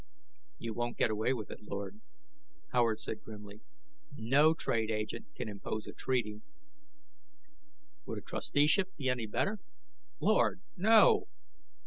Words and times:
"You 0.57 0.73
won't 0.73 0.97
get 0.97 1.11
away 1.11 1.31
with 1.31 1.51
it, 1.51 1.61
Lord," 1.61 2.01
Howard 2.73 2.99
said 2.99 3.21
grimly. 3.21 3.61
"No 4.17 4.55
trade 4.55 4.89
agent 4.89 5.27
can 5.35 5.47
impose 5.47 5.85
a 5.85 5.93
treaty" 5.93 6.41
"Would 8.07 8.17
a 8.17 8.21
trusteeship 8.21 8.95
be 8.95 9.09
any 9.09 9.27
better?" 9.27 9.59
"Lord, 10.19 10.63
no!" 10.75 11.27